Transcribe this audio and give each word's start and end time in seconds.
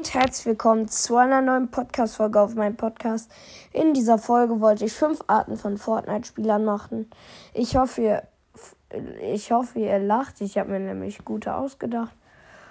Und 0.00 0.14
herzlich 0.14 0.46
willkommen 0.46 0.88
zu 0.88 1.18
einer 1.18 1.42
neuen 1.42 1.70
Podcast-Folge 1.70 2.40
auf 2.40 2.54
meinem 2.54 2.74
Podcast. 2.74 3.30
In 3.74 3.92
dieser 3.92 4.16
Folge 4.16 4.58
wollte 4.58 4.86
ich 4.86 4.94
fünf 4.94 5.20
Arten 5.26 5.58
von 5.58 5.76
Fortnite-Spielern 5.76 6.64
machen. 6.64 7.10
Ich 7.52 7.76
hoffe, 7.76 8.00
ihr, 8.00 8.22
ich 9.20 9.52
hoffe, 9.52 9.78
ihr 9.78 9.98
lacht. 9.98 10.40
Ich 10.40 10.56
habe 10.56 10.70
mir 10.70 10.80
nämlich 10.80 11.22
gute 11.22 11.54
ausgedacht. 11.54 12.14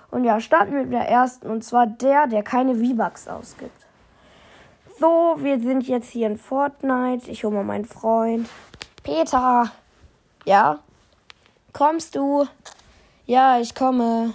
Und 0.09 0.23
ja, 0.23 0.39
starten 0.39 0.73
wir 0.73 0.81
mit 0.81 0.91
der 0.91 1.07
ersten. 1.07 1.51
Und 1.51 1.63
zwar 1.63 1.85
der, 1.85 2.25
der 2.25 2.41
keine 2.41 2.73
V-Bucks 2.73 3.27
ausgibt. 3.27 3.85
So, 4.99 5.35
wir 5.37 5.59
sind 5.59 5.87
jetzt 5.87 6.09
hier 6.09 6.25
in 6.25 6.37
Fortnite. 6.39 7.29
Ich 7.29 7.43
hole 7.43 7.53
mal 7.53 7.63
meinen 7.63 7.85
Freund. 7.85 8.49
Peter. 9.03 9.71
Ja? 10.45 10.79
Kommst 11.73 12.15
du? 12.15 12.47
Ja, 13.27 13.59
ich 13.59 13.75
komme. 13.75 14.33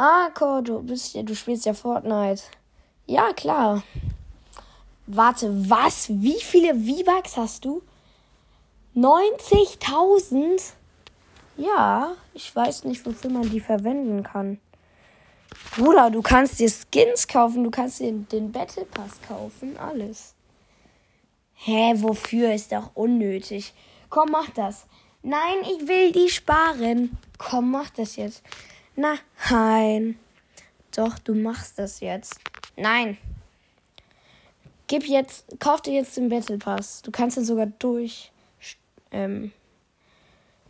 Ah, 0.00 0.30
Ko, 0.32 0.60
du 0.60 0.80
bist 0.80 1.12
ja, 1.16 1.24
du 1.24 1.34
spielst 1.34 1.66
ja 1.66 1.74
Fortnite. 1.74 2.40
Ja, 3.06 3.32
klar. 3.32 3.82
Warte, 5.08 5.50
was? 5.68 6.08
Wie 6.08 6.38
viele 6.40 6.72
V-Bucks 6.72 7.36
hast 7.36 7.64
du? 7.64 7.82
90.000? 8.94 10.62
Ja, 11.56 12.14
ich 12.32 12.54
weiß 12.54 12.84
nicht, 12.84 13.04
wofür 13.04 13.28
man 13.28 13.50
die 13.50 13.58
verwenden 13.58 14.22
kann. 14.22 14.60
Bruder, 15.74 16.10
du 16.10 16.22
kannst 16.22 16.60
dir 16.60 16.70
Skins 16.70 17.26
kaufen, 17.26 17.64
du 17.64 17.70
kannst 17.72 17.98
dir 17.98 18.12
den 18.12 18.52
Battle 18.52 18.84
Pass 18.84 19.20
kaufen, 19.26 19.76
alles. 19.78 20.36
Hä, 21.54 21.94
wofür 21.96 22.54
ist 22.54 22.70
doch 22.70 22.92
unnötig. 22.94 23.74
Komm, 24.10 24.30
mach 24.30 24.50
das. 24.50 24.86
Nein, 25.24 25.56
ich 25.62 25.88
will 25.88 26.12
die 26.12 26.28
sparen. 26.28 27.18
Komm, 27.36 27.72
mach 27.72 27.90
das 27.90 28.14
jetzt. 28.14 28.44
Nein. 28.98 30.18
Doch, 30.94 31.18
du 31.20 31.34
machst 31.34 31.78
das 31.78 32.00
jetzt. 32.00 32.40
Nein. 32.76 33.16
Gib 34.88 35.04
jetzt, 35.04 35.44
kauf 35.60 35.82
dir 35.82 35.94
jetzt 35.94 36.16
den 36.16 36.28
Battle 36.28 36.58
Pass. 36.58 37.02
Du 37.02 37.12
kannst 37.12 37.36
ihn 37.36 37.44
sogar 37.44 37.66
durch, 37.66 38.32
ähm, 39.12 39.52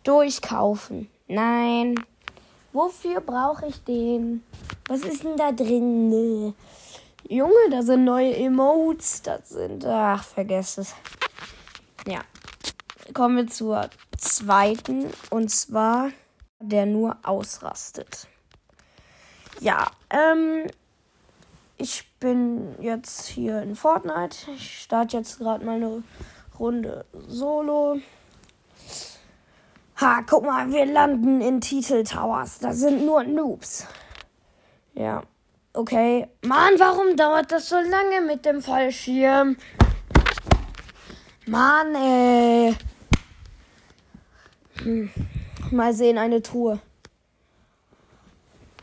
durchkaufen. 0.03 1.09
Nein. 1.27 1.95
Wofür 2.75 3.23
brauche 3.23 3.67
ich 3.67 3.83
den? 3.85 4.43
Was 4.89 5.01
ist 5.01 5.25
denn 5.25 5.37
da 5.37 5.51
drin? 5.53 6.55
Junge, 7.29 7.71
da 7.71 7.83
sind 7.83 8.05
neue 8.05 8.37
Emotes. 8.37 9.23
Das 9.23 9.49
sind. 9.49 9.87
Ach, 9.87 10.23
vergesst 10.23 10.79
es. 10.79 10.95
Ja. 12.07 12.21
Kommen 13.15 13.37
wir 13.37 13.47
zur 13.47 13.89
zweiten. 14.19 15.07
Und 15.31 15.51
zwar 15.51 16.11
der 16.61 16.87
nur 16.87 17.17
ausrastet. 17.23 18.29
Ja, 19.61 19.91
ähm, 20.11 20.67
ich 21.77 22.09
bin 22.21 22.75
jetzt 22.81 23.27
hier 23.27 23.63
in 23.63 23.77
Fortnite. 23.77 24.51
Ich 24.55 24.83
starte 24.83 25.17
jetzt 25.17 25.39
gerade 25.39 25.65
mal 25.65 25.77
eine 25.77 26.03
Runde 26.59 27.05
Solo. 27.13 28.01
Ha, 30.01 30.23
guck 30.29 30.45
mal, 30.45 30.71
wir 30.73 30.87
landen 30.87 31.41
in 31.41 31.61
Titel 31.61 32.05
Towers. 32.05 32.61
Da 32.61 32.73
sind 32.73 33.05
nur 33.05 33.25
Noobs. 33.25 33.87
Ja, 34.95 35.23
okay. 35.73 36.29
Mann, 36.45 36.75
warum 36.79 37.17
dauert 37.17 37.51
das 37.51 37.69
so 37.69 37.77
lange 37.77 38.21
mit 38.27 38.45
dem 38.45 38.63
Fallschirm? 38.63 39.57
Mann, 41.47 41.95
ey. 41.95 42.77
Hm. 44.83 45.11
Mal 45.71 45.93
sehen, 45.93 46.19
eine 46.19 46.43
Truhe. 46.43 46.81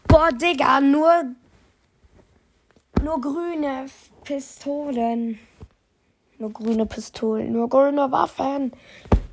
Boah, 0.08 0.30
Digga, 0.32 0.80
nur. 0.82 1.26
Nur 3.04 3.22
grüne 3.22 3.88
Pistolen. 4.24 5.40
Nur 6.38 6.52
grüne 6.52 6.86
Pistolen, 6.86 7.52
nur 7.54 7.70
grüne 7.70 8.12
Waffen. 8.12 8.72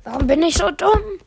Warum 0.03 0.27
bin 0.27 0.41
ich 0.43 0.55
so 0.55 0.71
dumm? 0.71 1.19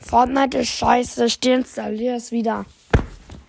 Fortnite 0.00 0.58
ist 0.58 0.68
scheiße, 0.68 1.24
ich 1.24 1.40
deinstalliere 1.40 2.16
es 2.16 2.30
wieder. 2.32 2.64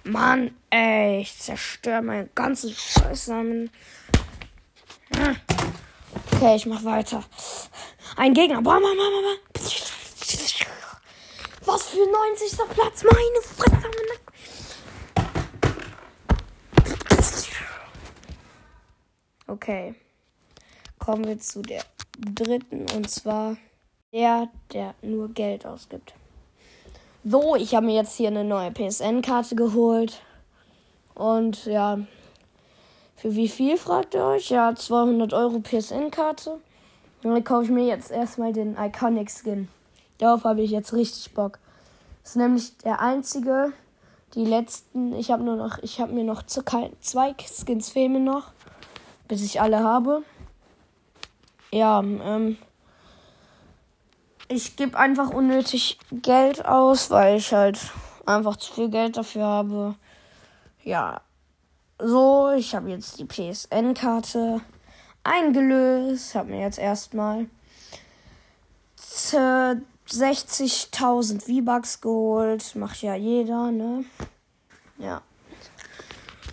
Mann, 0.04 0.52
ey, 0.70 1.22
ich 1.22 1.38
zerstöre 1.38 2.02
meinen 2.02 2.30
ganzen 2.36 2.72
Scheißnamen. 2.72 3.70
Okay, 6.34 6.56
ich 6.56 6.66
mach 6.66 6.84
weiter. 6.84 7.24
Ein 8.16 8.34
Gegner. 8.34 8.62
Bam, 8.62 8.82
bam, 8.82 8.98
bam, 8.98 8.98
bam. 8.98 9.93
Was 11.74 11.88
für 11.88 12.06
90. 12.06 12.56
Platz, 12.70 13.04
meine 13.04 13.42
Fresse. 13.42 13.88
Okay. 19.48 19.96
Kommen 21.00 21.26
wir 21.26 21.40
zu 21.40 21.64
der 21.64 21.82
dritten 22.20 22.86
und 22.96 23.10
zwar 23.10 23.58
der, 24.12 24.50
der 24.72 24.94
nur 25.02 25.30
Geld 25.30 25.66
ausgibt. 25.66 26.14
So, 27.24 27.56
ich 27.56 27.74
habe 27.74 27.88
mir 27.88 27.96
jetzt 27.96 28.18
hier 28.18 28.28
eine 28.28 28.44
neue 28.44 28.70
PSN-Karte 28.70 29.56
geholt. 29.56 30.22
Und 31.16 31.66
ja, 31.66 31.98
für 33.16 33.34
wie 33.36 33.50
viel 33.50 33.78
fragt 33.78 34.14
ihr 34.14 34.24
euch? 34.24 34.52
Ja, 34.52 34.76
200 34.76 35.34
Euro 35.34 35.60
PSN-Karte. 35.60 36.60
Dann 37.24 37.44
kaufe 37.44 37.64
ich 37.64 37.72
mir 37.72 37.88
jetzt 37.88 38.12
erstmal 38.12 38.54
den 38.54 38.78
Iconic 38.78 39.32
Skin. 39.32 39.70
Darauf 40.20 40.44
habe 40.44 40.62
ich 40.62 40.70
jetzt 40.70 40.94
richtig 40.94 41.34
Bock. 41.34 41.58
Ist 42.24 42.36
nämlich 42.36 42.78
der 42.80 43.02
einzige. 43.02 43.74
Die 44.36 44.46
letzten, 44.46 45.14
ich 45.14 45.30
habe 45.30 45.44
nur 45.44 45.56
noch, 45.56 45.78
ich 45.80 46.00
habe 46.00 46.14
mir 46.14 46.24
noch 46.24 46.44
zwei 46.44 47.36
Skins 47.38 47.90
fehlen 47.90 48.24
noch, 48.24 48.52
bis 49.28 49.44
ich 49.44 49.62
alle 49.62 49.84
habe. 49.84 50.24
Ja, 51.72 52.00
ähm, 52.00 52.58
ich 54.48 54.76
gebe 54.76 54.98
einfach 54.98 55.30
unnötig 55.30 56.00
Geld 56.12 56.66
aus, 56.66 57.12
weil 57.12 57.38
ich 57.38 57.54
halt 57.54 57.80
einfach 58.26 58.58
zu 58.58 58.74
viel 58.74 58.90
Geld 58.90 59.18
dafür 59.18 59.46
habe. 59.46 59.96
Ja, 60.84 61.22
so, 62.00 62.52
ich 62.58 62.76
habe 62.76 62.90
jetzt 62.90 63.20
die 63.20 63.26
PSN-Karte 63.26 64.62
eingelöst, 65.24 66.36
habe 66.36 66.50
mir 66.52 66.62
jetzt 66.62 66.80
erstmal 66.80 67.48
60.000 70.14 71.42
V-Bucks 71.42 72.02
geholt. 72.02 72.76
Macht 72.76 73.02
ja 73.02 73.16
jeder, 73.16 73.72
ne? 73.72 74.06
Ja. 75.00 75.22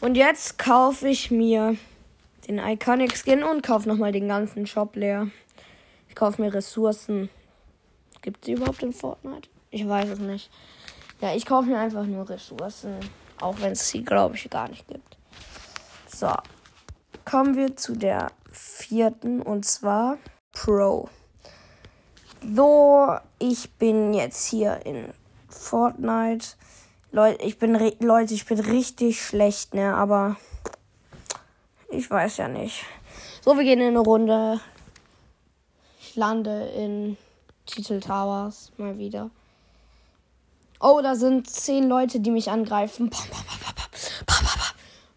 Und 0.01 0.17
jetzt 0.17 0.59
kaufe 0.59 1.09
ich 1.09 1.31
mir 1.31 1.77
den 2.49 2.59
Iconic 2.59 3.17
Skin 3.17 3.45
und 3.45 3.63
kaufe 3.63 3.89
nochmal 3.89 4.13
den 4.13 4.29
ganzen 4.29 4.67
Shop 4.67 4.97
leer. 4.97 5.29
Ich 6.09 6.15
kaufe 6.15 6.41
mir 6.41 6.53
Ressourcen. 6.53 7.29
Gibt 8.23 8.43
es 8.43 8.55
überhaupt 8.55 8.83
in 8.83 8.93
Fortnite? 8.93 9.49
Ich 9.71 9.87
weiß 9.87 10.09
es 10.09 10.19
nicht. 10.19 10.51
Ja, 11.21 11.35
ich 11.35 11.45
kaufe 11.45 11.69
mir 11.69 11.79
einfach 11.79 12.07
nur 12.07 12.29
Ressourcen. 12.29 12.95
Auch 13.41 13.61
wenn 13.61 13.73
es 13.73 13.89
sie, 13.89 14.03
glaube 14.03 14.37
ich, 14.37 14.49
gar 14.49 14.69
nicht 14.69 14.89
gibt. 14.89 15.17
So. 16.09 16.33
Kommen 17.25 17.57
wir 17.57 17.77
zu 17.77 17.95
der 17.95 18.33
vierten 18.51 19.43
und 19.43 19.65
zwar 19.65 20.19
Pro. 20.53 21.09
So, 22.43 23.17
ich 23.39 23.71
bin 23.73 24.15
jetzt 24.15 24.47
hier 24.49 24.85
in 24.87 25.13
Fortnite. 25.49 26.49
Leute, 27.13 27.45
ich 27.45 27.59
bin 27.59 27.79
Leute, 28.01 28.35
ich 28.35 28.47
bin 28.47 28.59
richtig 28.61 29.23
schlecht, 29.23 29.75
ne, 29.75 29.95
aber 29.95 30.37
ich 31.91 32.11
weiß 32.11 32.39
ja 32.39 32.49
nicht. 32.49 32.85
So, 33.43 33.57
wir 33.57 33.65
gehen 33.65 33.81
in 33.81 33.89
eine 33.89 33.99
Runde. 33.99 34.61
Ich 36.01 36.17
lande 36.17 36.69
in 36.71 37.17
Titel 37.67 38.01
Towers 38.01 38.73
mal 38.79 38.97
wieder. 38.97 39.31
Oh, 40.81 41.01
da 41.03 41.15
sind 41.15 41.49
zehn 41.49 41.89
Leute, 41.89 42.21
die 42.21 42.31
mich 42.31 42.51
angreifen. 42.51 43.11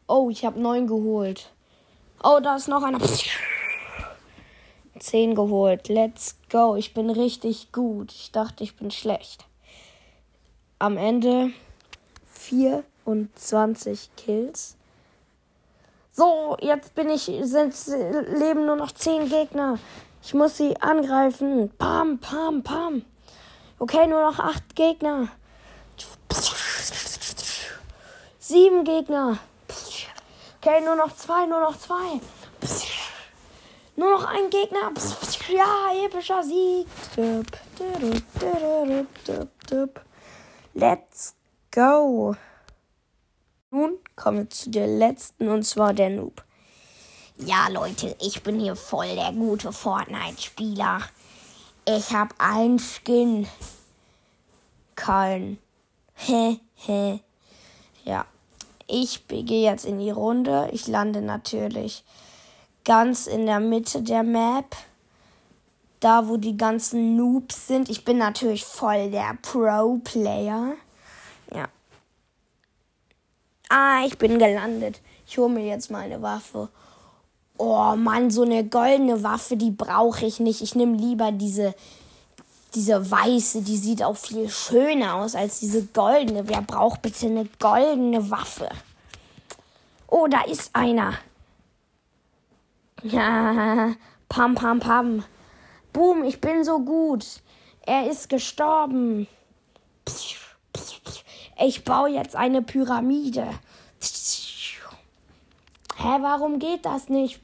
Oh, 0.08 0.30
ich 0.30 0.44
habe 0.44 0.60
neun 0.60 0.88
geholt. 0.88 1.50
Oh, 2.22 2.40
da 2.44 2.58
ist 2.58 2.68
noch 2.68 2.84
einer. 2.84 3.00
10 5.14 5.36
geholt. 5.36 5.90
Let's 5.90 6.38
go. 6.50 6.76
Ich 6.76 6.96
bin 6.96 7.12
richtig 7.12 7.72
gut. 7.72 8.12
Ich 8.12 8.32
dachte, 8.32 8.64
ich 8.64 8.76
bin 8.76 8.90
schlecht. 8.90 9.46
Am 10.80 10.98
Ende 10.98 11.52
24 12.32 14.10
Kills. 14.18 14.76
So, 16.12 16.58
jetzt 16.62 16.96
bin 16.96 17.12
ich, 17.12 17.32
sind, 17.44 17.76
leben 18.40 18.66
nur 18.66 18.76
noch 18.76 18.92
10 18.92 19.30
Gegner. 19.30 19.78
Ich 20.24 20.34
muss 20.34 20.58
sie 20.58 20.76
angreifen. 20.82 21.72
Pam, 21.78 22.18
pam, 22.18 22.64
pam. 22.64 23.06
Okay, 23.78 24.08
nur 24.08 24.32
noch 24.32 24.40
8 24.40 24.76
Gegner. 24.76 25.28
7 28.40 28.84
Gegner. 28.84 29.38
Okay, 30.60 30.82
nur 30.84 30.96
noch 30.96 31.16
2, 31.16 31.46
nur 31.46 31.62
noch 31.62 31.78
2. 31.78 31.94
Nur 33.96 34.12
noch 34.12 34.26
ein 34.26 34.50
Gegner. 34.50 34.92
Ja, 35.50 36.06
epischer 36.06 36.44
Sieg. 36.44 36.88
Let's 40.74 41.36
go. 41.72 42.36
Nun 43.70 43.98
kommen 44.16 44.38
wir 44.38 44.50
zu 44.50 44.70
der 44.70 44.88
letzten 44.88 45.48
und 45.48 45.64
zwar 45.64 45.94
der 45.94 46.10
Noob. 46.10 46.44
Ja, 47.38 47.68
Leute, 47.70 48.16
ich 48.22 48.44
bin 48.44 48.60
hier 48.60 48.76
voll 48.76 49.16
der 49.16 49.32
gute 49.32 49.72
Fortnite-Spieler. 49.72 51.02
Ich 51.86 52.12
hab 52.12 52.34
einen 52.38 52.80
Skin. 52.80 53.48
Kein. 54.96 55.58
Hä. 56.14 56.60
Ja. 58.04 58.26
Ich 58.88 59.28
gehe 59.28 59.70
jetzt 59.70 59.86
in 59.86 60.00
die 60.00 60.12
Runde. 60.12 60.70
Ich 60.72 60.88
lande 60.88 61.22
natürlich 61.22 62.04
ganz 62.86 63.28
in 63.28 63.46
der 63.46 63.60
Mitte 63.60 64.02
der 64.02 64.24
Map. 64.24 64.76
Da, 66.00 66.28
wo 66.28 66.36
die 66.36 66.58
ganzen 66.58 67.16
Noobs 67.16 67.68
sind. 67.68 67.90
Ich 67.90 68.04
bin 68.04 68.18
natürlich 68.18 68.66
voll 68.66 69.10
der 69.10 69.38
Pro-Player. 69.42 70.74
Ja. 71.54 71.68
Ah, 73.70 74.06
ich 74.06 74.18
bin 74.18 74.38
gelandet. 74.38 75.00
Ich 75.26 75.38
hole 75.38 75.50
mir 75.50 75.66
jetzt 75.66 75.90
mal 75.90 76.02
eine 76.02 76.22
Waffe. 76.22 76.70
Oh 77.58 77.96
Mann, 77.96 78.32
so 78.32 78.42
eine 78.42 78.66
goldene 78.66 79.24
Waffe, 79.24 79.56
die 79.56 79.72
brauche 79.72 80.26
ich 80.26 80.40
nicht. 80.40 80.62
Ich 80.62 80.76
nehme 80.76 80.98
lieber 80.98 81.32
diese, 81.32 81.74
diese 82.76 83.10
weiße, 83.10 83.62
die 83.62 83.78
sieht 83.78 84.04
auch 84.04 84.18
viel 84.18 84.50
schöner 84.50 85.16
aus 85.16 85.36
als 85.36 85.62
diese 85.62 85.86
goldene. 85.86 86.48
Wer 86.48 86.62
braucht 86.62 87.02
bitte 87.02 87.28
eine 87.28 87.48
goldene 87.60 88.30
Waffe? 88.30 88.68
Oh, 90.08 90.28
da 90.28 90.42
ist 90.42 90.72
einer. 90.74 91.14
Ja, 93.04 93.96
pam, 94.30 94.56
pam, 94.56 94.80
pam. 94.80 95.26
Boom, 95.92 96.24
ich 96.24 96.40
bin 96.40 96.64
so 96.64 96.80
gut. 96.80 97.26
Er 97.86 98.10
ist 98.10 98.30
gestorben. 98.30 99.28
Ich 101.62 101.84
baue 101.84 102.10
jetzt 102.10 102.36
eine 102.36 102.62
Pyramide. 102.62 103.48
Hä, 105.98 106.18
warum 106.22 106.60
geht 106.60 106.86
das 106.86 107.10
nicht? 107.10 107.42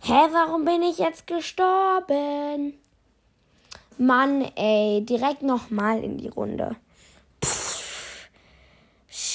Hä, 0.00 0.28
warum 0.32 0.66
bin 0.66 0.82
ich 0.82 0.98
jetzt 0.98 1.26
gestorben? 1.26 2.74
Mann, 3.96 4.42
ey, 4.56 5.04
direkt 5.04 5.42
nochmal 5.42 6.04
in 6.04 6.18
die 6.18 6.28
Runde. 6.28 6.76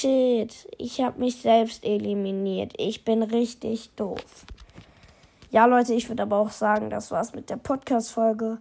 Shit, 0.04 0.68
ich 0.76 1.00
habe 1.00 1.18
mich 1.18 1.36
selbst 1.36 1.82
eliminiert. 1.82 2.74
Ich 2.76 3.06
bin 3.06 3.22
richtig 3.22 3.88
doof. 3.96 4.44
Ja, 5.50 5.64
Leute, 5.64 5.94
ich 5.94 6.10
würde 6.10 6.24
aber 6.24 6.36
auch 6.36 6.50
sagen, 6.50 6.90
das 6.90 7.10
war's 7.10 7.32
mit 7.32 7.48
der 7.48 7.56
Podcast-Folge. 7.56 8.58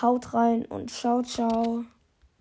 Haut 0.00 0.32
rein 0.32 0.64
und 0.64 0.90
ciao, 0.90 1.20
ciao. 1.20 1.84